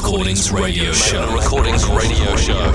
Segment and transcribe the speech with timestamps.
[0.00, 1.20] Recordings Radio Show.
[1.20, 2.72] Magna Recordings Radio Show.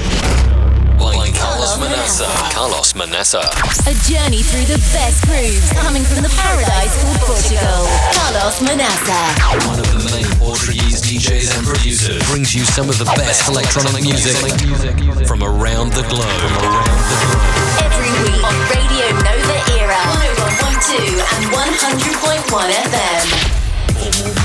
[1.02, 2.30] By Carlos Manassa.
[2.54, 3.42] Carlos Manassa.
[3.90, 7.90] A journey through the best grooves coming from the paradise called Portugal.
[8.14, 9.18] Carlos Manassa.
[9.66, 14.04] One of the main Portuguese DJs and producers brings you some of the best electronic
[14.06, 14.38] music
[15.26, 16.30] from around the globe.
[17.82, 19.98] Every week on Radio Nova Era.
[20.62, 24.45] 101.2 and 100.1 FM.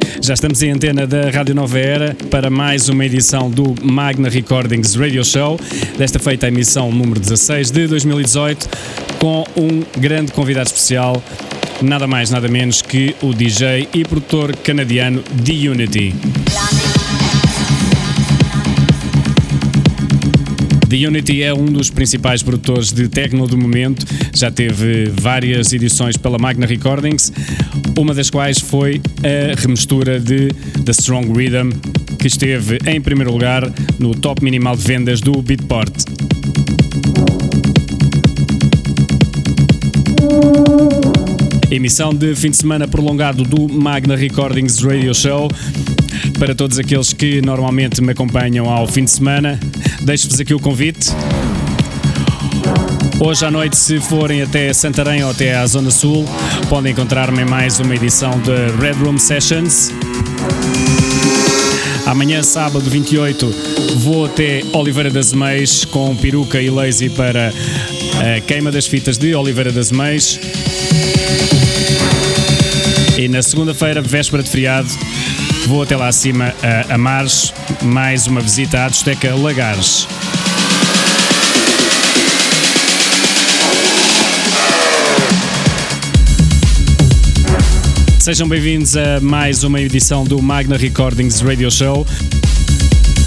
[0.21, 4.95] Já estamos em antena da Rádio Nova Era para mais uma edição do Magna Recordings
[4.95, 5.59] Radio Show,
[5.97, 8.69] desta feita a emissão número 16 de 2018,
[9.17, 11.23] com um grande convidado especial,
[11.81, 16.13] nada mais nada menos que o DJ e produtor canadiano The Unity.
[20.87, 26.17] The Unity é um dos principais produtores de techno do momento, já teve várias edições
[26.17, 27.31] pela Magna Recordings,
[28.01, 30.49] uma das quais foi a remistura de
[30.83, 31.69] The Strong Rhythm,
[32.17, 35.91] que esteve em primeiro lugar no top minimal de vendas do Beatport.
[41.69, 45.47] Emissão de fim de semana prolongado do Magna Recordings Radio Show.
[46.39, 49.59] Para todos aqueles que normalmente me acompanham ao fim de semana,
[50.01, 51.11] deixo-vos aqui o convite.
[53.23, 56.25] Hoje à noite, se forem até Santarém ou até à Zona Sul,
[56.67, 59.91] podem encontrar-me em mais uma edição de Red Room Sessions.
[62.07, 63.55] Amanhã, sábado 28,
[63.97, 67.53] vou até Oliveira das Meias com peruca e lazy para
[68.37, 70.39] a queima das fitas de Oliveira das Meias.
[73.19, 74.89] E na segunda-feira, véspera de feriado,
[75.67, 77.53] vou até lá acima a Amares,
[77.83, 80.07] mais uma visita à discoteca Lagares.
[88.21, 92.05] Sejam bem-vindos a mais uma edição do Magna Recordings Radio Show.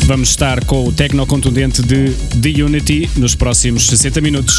[0.06, 4.56] Vamos estar com o tecno contundente de The Unity nos próximos 60 minutos.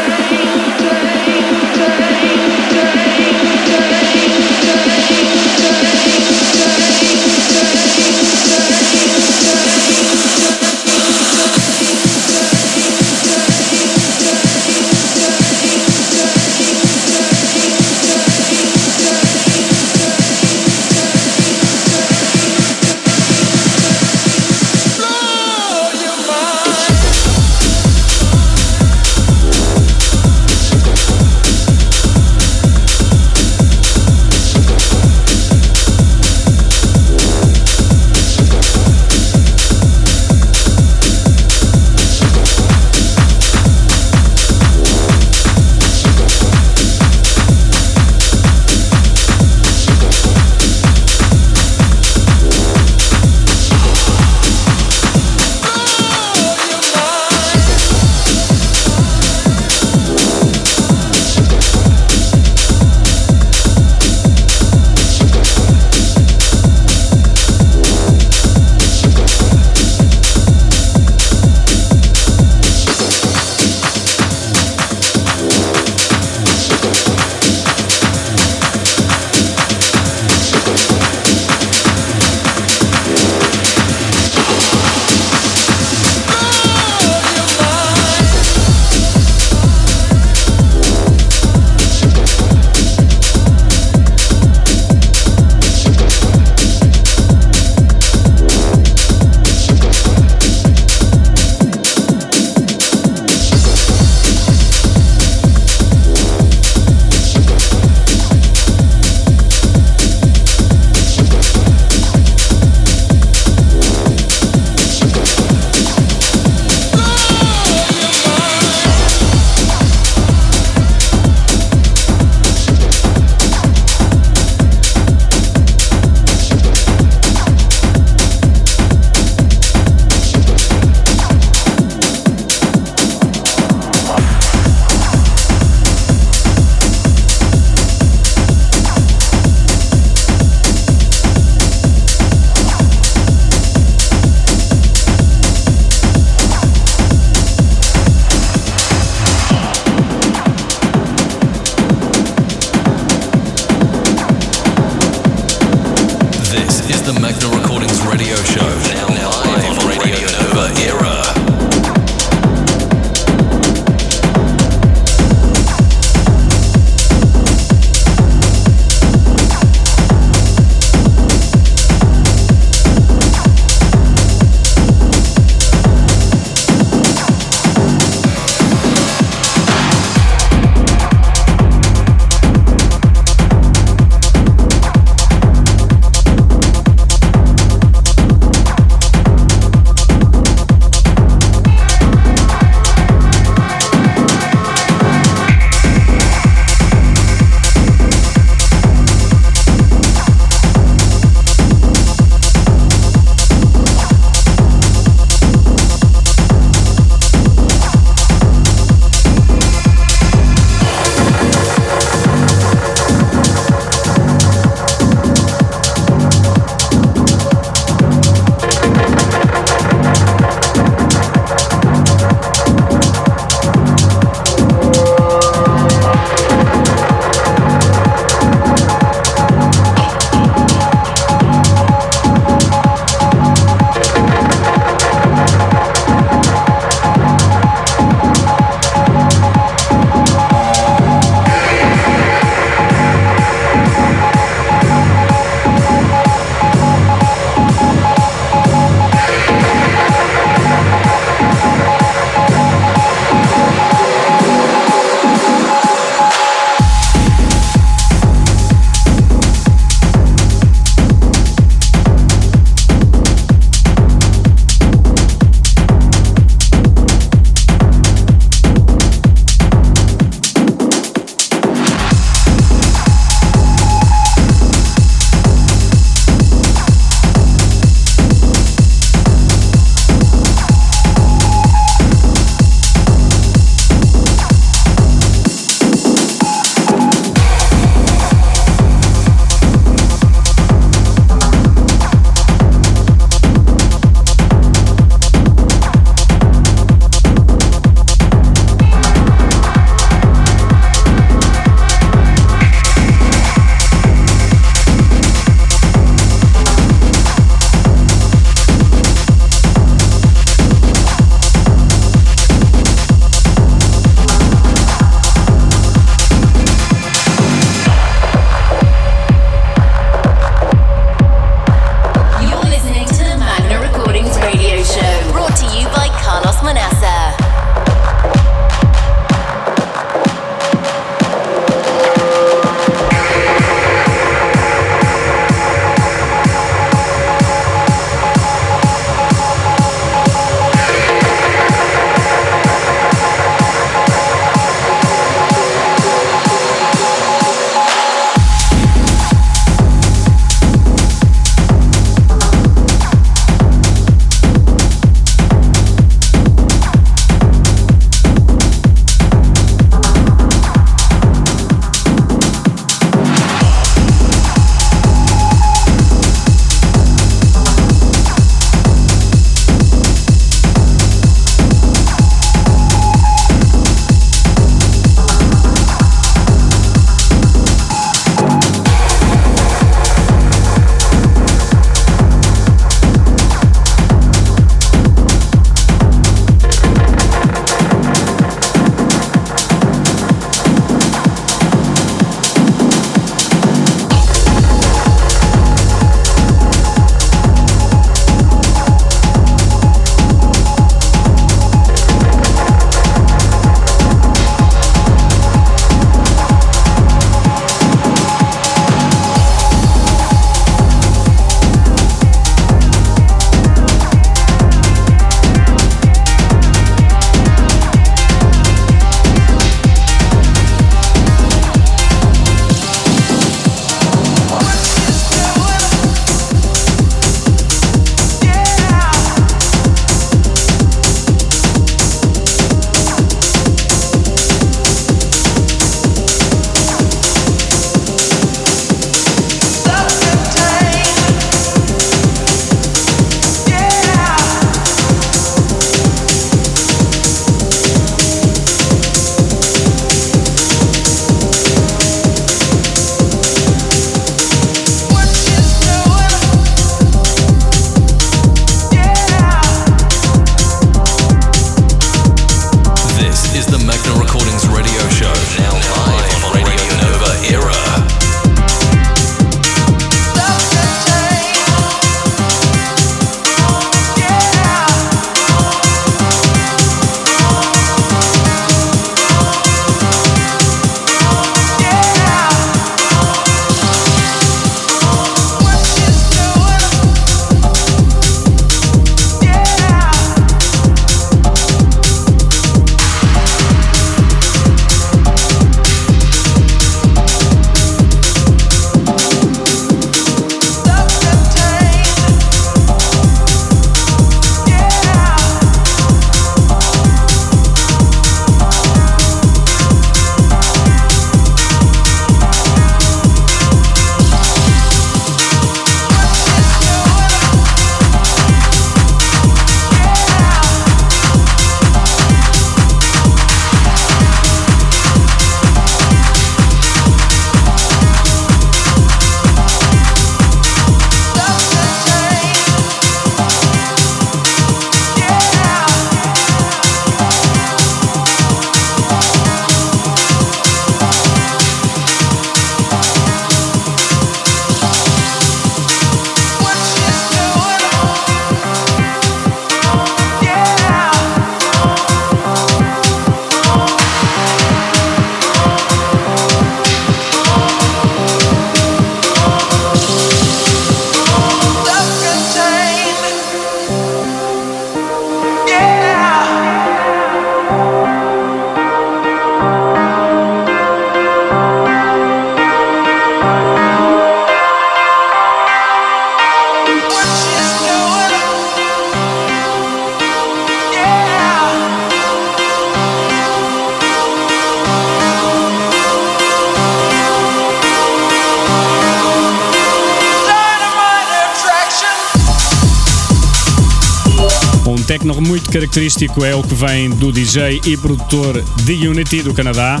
[596.18, 600.00] Característico é o que vem do DJ e produtor The Unity do Canadá.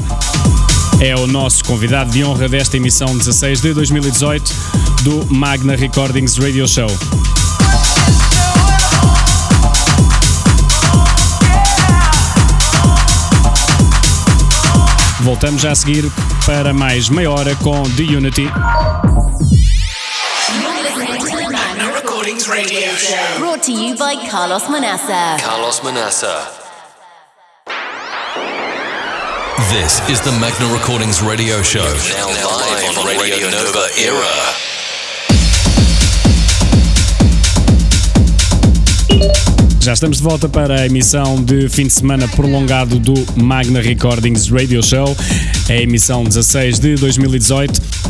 [1.00, 4.52] É o nosso convidado de honra desta emissão 16 de 2018
[5.02, 6.88] do Magna Recordings Radio Show.
[15.20, 16.10] Voltamos já a seguir
[16.44, 18.50] para mais meia hora com The Unity.
[22.48, 23.38] Radio Show.
[23.38, 25.38] Brought to you by Carlos Manassa.
[25.38, 26.48] Carlos Manassa.
[29.68, 31.80] This is the Magna Recordings Radio Show.
[31.82, 34.68] Now, live on Radio Nova Era.
[39.82, 44.48] Já estamos de volta para a emissão de fim de semana prolongado do Magna Recordings
[44.48, 45.14] Radio Show,
[45.68, 48.07] é a emissão 16 de 2018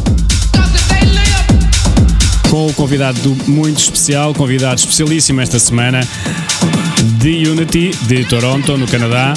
[2.50, 6.00] com o convidado muito especial, convidado especialíssimo esta semana,
[7.18, 9.34] de Unity, de Toronto, no Canadá.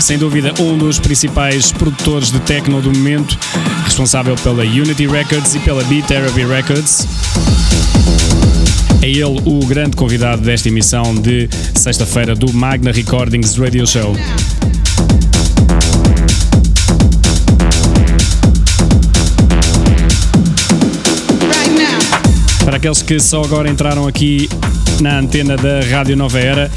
[0.00, 3.38] Sem dúvida, um dos principais produtores de techno do momento,
[3.84, 7.06] responsável pela Unity Records e pela Beat Therapy Records.
[9.02, 14.16] É ele o grande convidado desta emissão de sexta-feira do Magna Recordings Radio Show.
[22.78, 24.48] Aqueles que só agora entraram aqui
[25.00, 26.70] na antena da Rádio Nova Era,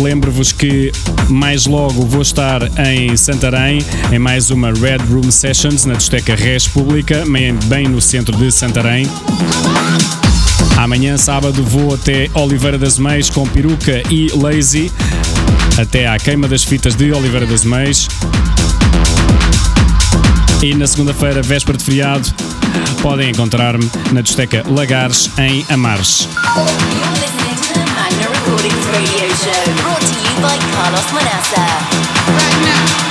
[0.00, 0.90] lembro-vos que
[1.28, 6.66] mais logo vou estar em Santarém, em mais uma Red Room Sessions na discoteca Res
[6.66, 7.22] Pública,
[7.66, 9.06] bem no centro de Santarém.
[10.78, 14.90] Amanhã, sábado, vou até Oliveira das Meias com Peruca e Lazy,
[15.78, 18.08] até à queima das fitas de Oliveira das Meias.
[20.62, 22.32] E na segunda-feira, véspera de feriado,
[23.00, 26.28] podem encontrar-me na discoteca Lagares, em Amares.
[32.28, 33.01] Right now.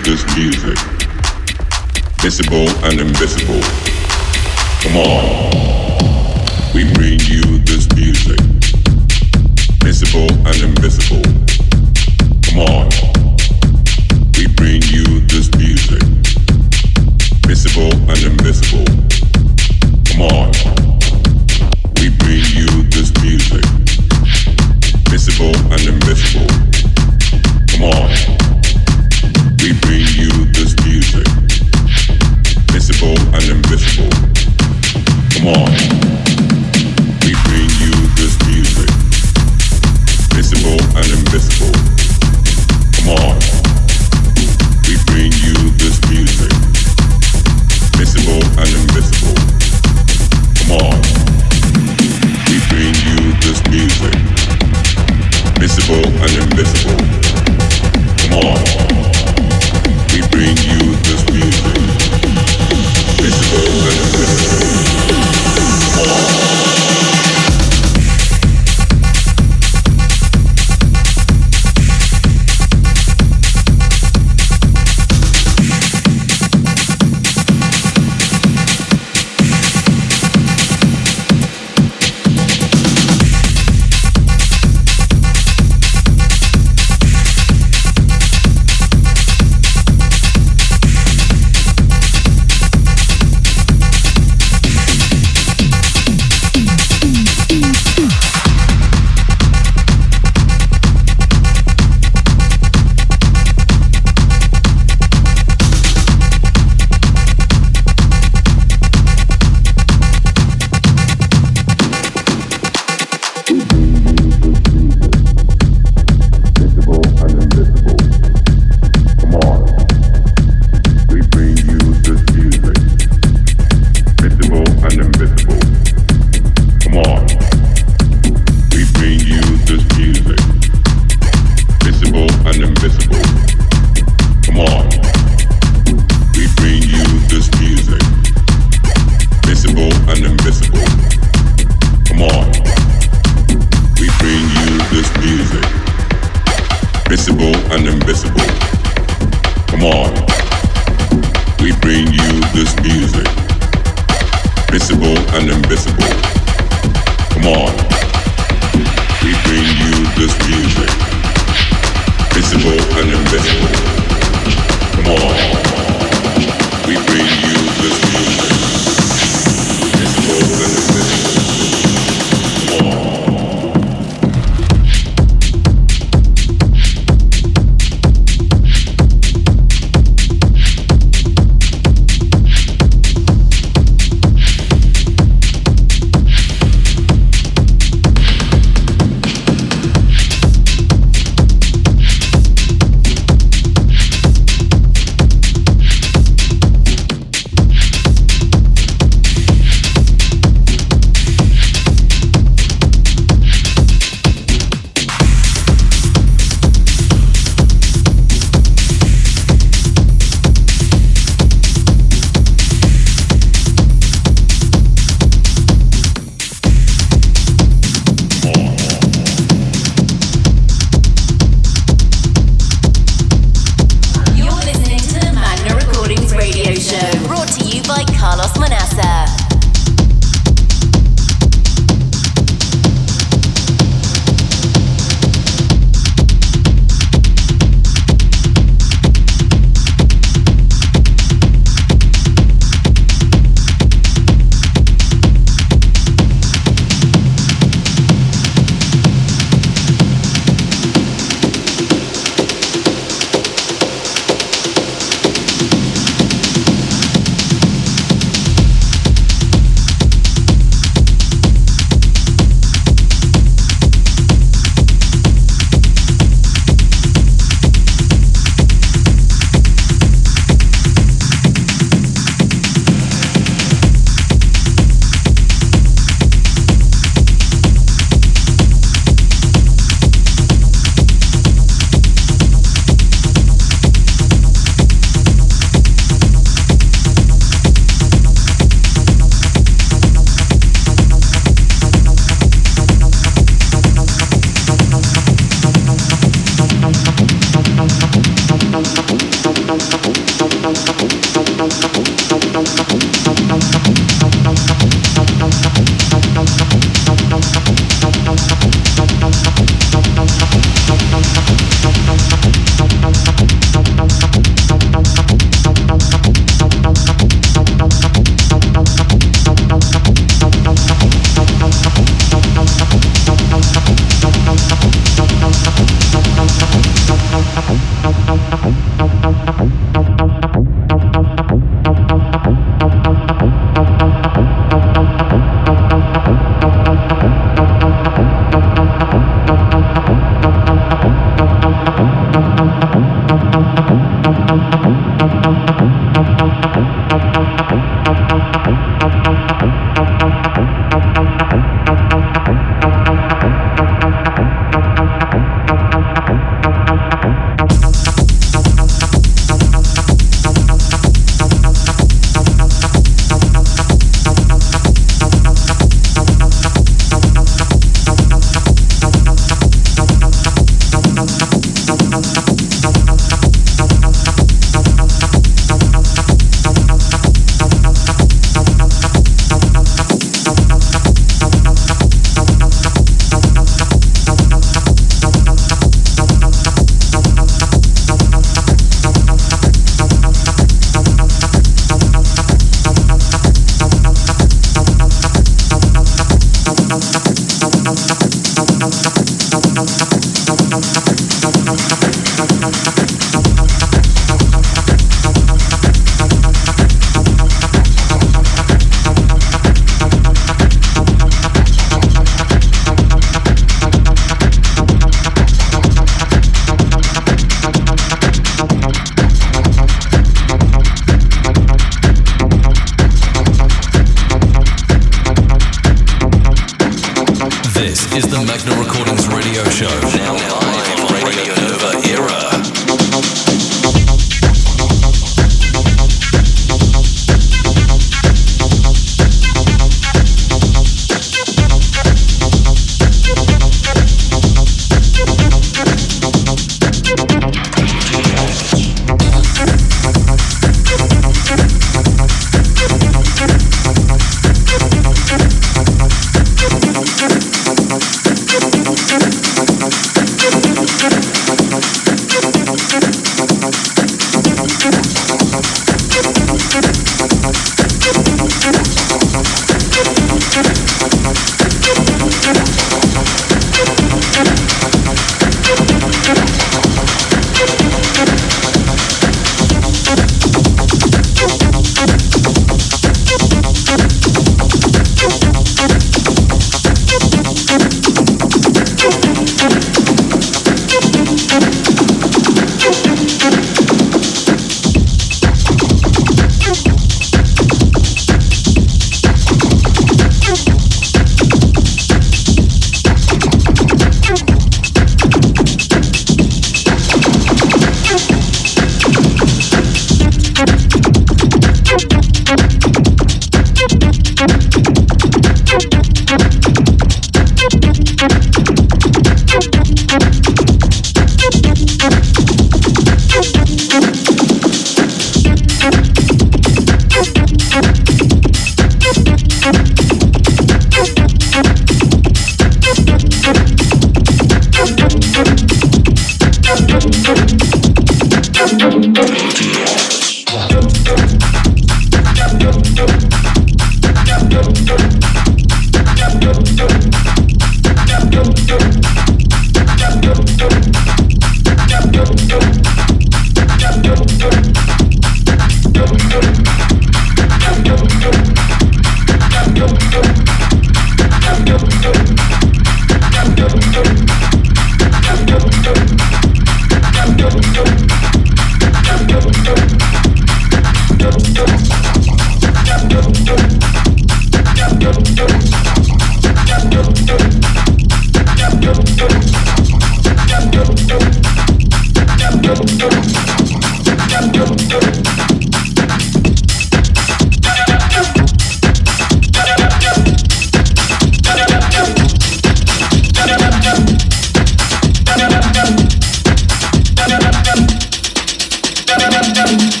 [599.62, 600.00] Thank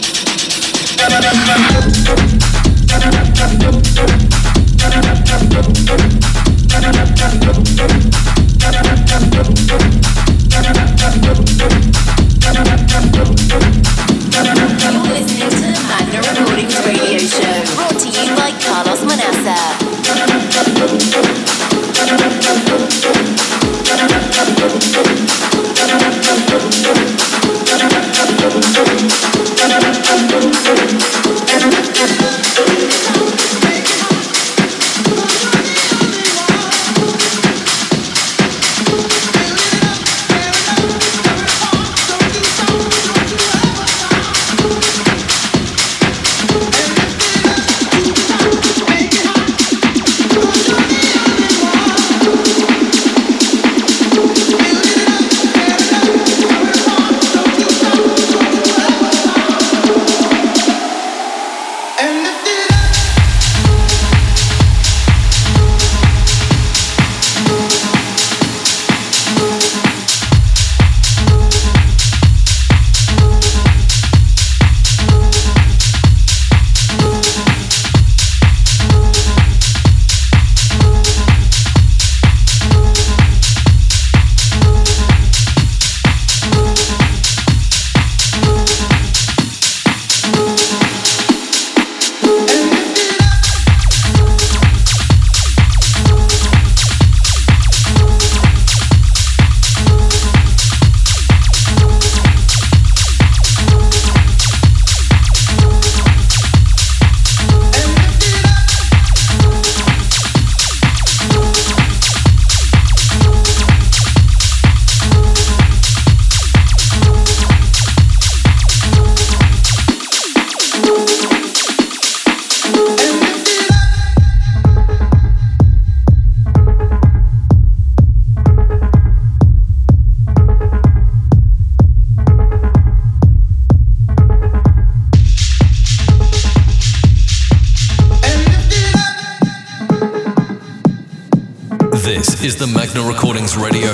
[143.20, 143.89] Recordings radio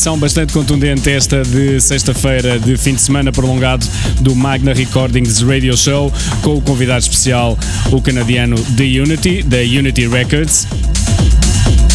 [0.00, 3.86] Emissão bastante contundente esta de sexta-feira de fim de semana prolongado
[4.22, 7.58] do Magna Recordings Radio Show com o convidado especial,
[7.92, 10.66] o canadiano The Unity, da Unity Records.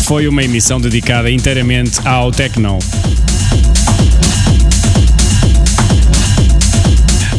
[0.03, 2.77] Foi uma emissão dedicada inteiramente ao techno.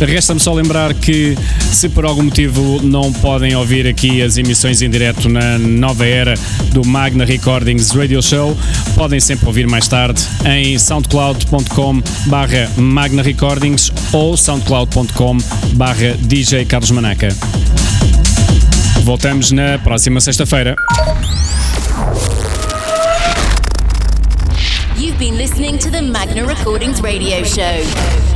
[0.01, 1.36] Resta-me só lembrar que,
[1.72, 6.34] se por algum motivo não podem ouvir aqui as emissões em direto na nova era
[6.72, 8.57] do Magna Recordings Radio Show,
[8.94, 15.38] podem sempre ouvir mais tarde em soundcloud.com barra Magna Recordings ou soundcloud.com
[15.72, 17.28] barra DJ Carlos Manaca.
[19.03, 20.74] Voltamos na próxima sexta-feira.
[24.99, 28.36] You've been listening to the Magna Recordings radio show.